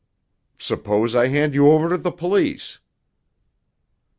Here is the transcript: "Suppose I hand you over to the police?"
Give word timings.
"Suppose 0.57 1.13
I 1.15 1.27
hand 1.27 1.53
you 1.53 1.69
over 1.69 1.87
to 1.89 1.97
the 1.99 2.11
police?" 2.11 2.79